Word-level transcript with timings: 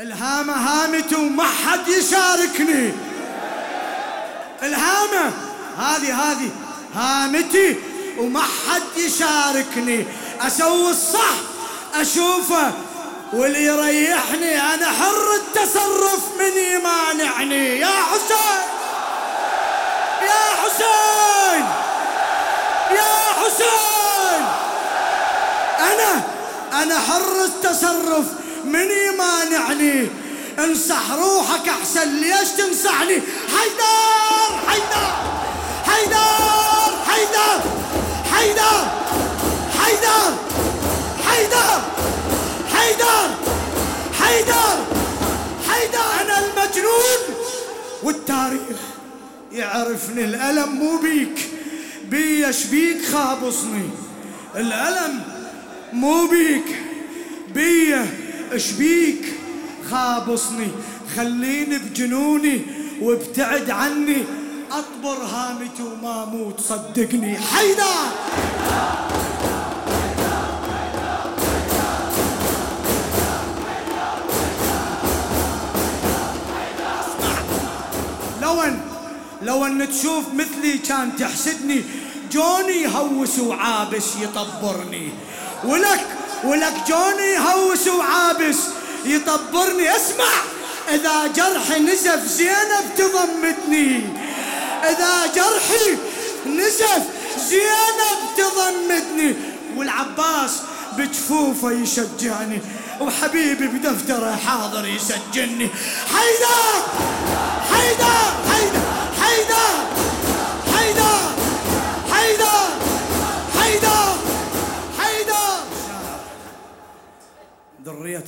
الهامة 0.00 0.52
هامتي 0.52 1.14
وما 1.14 1.44
حد 1.44 1.88
يشاركني. 1.88 2.92
الهامة 4.62 5.32
هذه 5.78 6.22
هذه 6.22 6.50
هامتي 6.94 7.76
وما 8.18 8.40
حد 8.40 8.96
يشاركني. 8.96 10.06
أسوي 10.40 10.90
الصح 10.90 11.34
أشوفه 11.94 12.72
واللي 13.32 13.64
يريحني 13.64 14.60
أنا 14.74 14.86
حر 14.86 15.34
التصرف 15.34 16.22
من 16.38 16.62
يمانعني 16.72 17.78
يا 17.78 17.86
حسين 17.86 18.62
يا 20.22 20.44
حسين 20.62 21.64
يا 22.90 23.42
حسين. 23.42 24.44
أنا 25.78 26.22
أنا 26.82 26.98
حر 26.98 27.44
التصرف 27.44 28.37
من 28.64 28.88
يمانعني 29.08 30.08
انصح 30.58 31.12
روحك 31.12 31.68
أحسن 31.68 32.14
ليش 32.20 32.48
تنصحني 32.58 33.22
حيدر 33.54 34.58
حيدر 34.68 35.14
حيدر 35.86 36.58
حيدر 37.06 37.60
حيدر 38.32 38.90
حيدر 39.80 40.34
حيدر 41.26 41.82
حيدر 42.74 43.40
حيدر 44.20 44.84
حيدر. 45.68 46.00
أنا 46.20 46.38
المجنون 46.38 47.36
والتاريخ 48.02 48.78
يعرفني 49.52 50.24
الألم 50.24 50.72
مو 50.72 50.98
بيك. 50.98 51.48
بي 52.04 52.46
بيك 52.70 53.04
خابصني؟ 53.12 53.90
الألم 54.56 55.22
مو 55.92 56.26
بيك. 56.26 56.78
بي 57.54 57.96
أشبيك؟ 58.52 59.34
خابصني 59.90 60.68
خليني 61.16 61.78
بجنوني 61.78 62.60
وابتعد 63.00 63.70
عني. 63.70 64.24
أطبر 64.70 65.24
هامتي 65.24 65.82
وما 65.82 66.22
أموت 66.22 66.60
صدقني. 66.60 67.38
حيدر! 67.38 67.84
لو 78.42 78.62
ان 78.62 78.80
لو 79.42 79.66
ان 79.66 79.88
تشوف 79.90 80.24
مثلي 80.34 80.78
كان 80.78 81.16
تحسدني. 81.16 81.82
جوني 82.32 82.82
يهوس 82.82 83.38
وعابس 83.38 84.16
يطبرني. 84.22 85.08
ولك 85.64 86.17
ولك 86.44 86.74
جوني 86.88 87.32
يهوس 87.34 87.88
وعابس 87.88 88.56
يطبرني. 89.04 89.96
اسمع 89.96 90.32
إذا 90.88 91.26
جرحي 91.26 91.78
نزف 91.80 92.24
زينب 92.26 92.84
تضمدني 92.96 94.02
إذا 94.84 95.26
جرحي 95.26 95.96
نزف 96.46 97.02
زينب 97.48 98.20
تضمدني 98.36 99.34
والعباس 99.76 100.52
بجفوفه 100.98 101.70
يشجعني 101.70 102.60
وحبيبي 103.00 103.66
بدفتره 103.66 104.38
حاضر 104.46 104.86
يسجلني. 104.86 105.68
حيدر! 106.14 106.82
حيدر! 107.72 108.30
حيدر! 108.50 108.87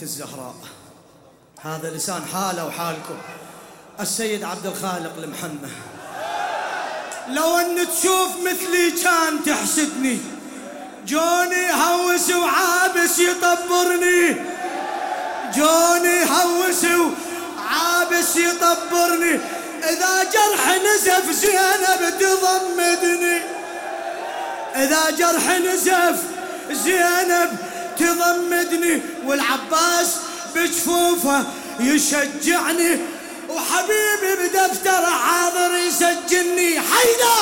الزهراء. 0.02 0.54
هذا 1.62 1.90
لسان 1.90 2.22
حاله 2.32 2.66
وحالكم. 2.66 3.18
السيد 4.00 4.44
عبد 4.44 4.66
الخالق 4.66 5.12
المحنة 5.18 5.70
لو 7.28 7.58
أن 7.58 7.86
تشوف 7.88 8.30
مثلي 8.46 8.90
كان 8.90 9.44
تحسدني. 9.46 10.18
جوني 11.06 11.72
هوس 11.72 12.30
وعابس 12.30 13.18
يطبرني. 13.18 14.36
جوني 15.54 16.24
هوس 16.24 16.84
وعابس 16.84 18.36
يطبرني. 18.36 19.40
إذا 19.90 20.24
جرح 20.24 20.76
نزف 20.84 21.30
زينب 21.30 22.18
تضمدني. 22.20 23.42
إذا 24.76 25.10
جرح 25.10 25.58
نزف 25.58 26.22
زينب 26.70 27.69
تضمدني 28.00 29.02
والعباس 29.26 30.16
بجفوفه 30.54 31.44
يشجعني. 31.80 32.98
وحبيبي 33.48 34.32
بدفتر 34.40 35.06
حاضر 35.06 35.70
يسجلني. 35.88 36.80
حيدر! 36.80 37.39